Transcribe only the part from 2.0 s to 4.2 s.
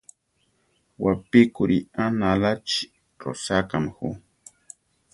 aʼnaláchi rosákame jú.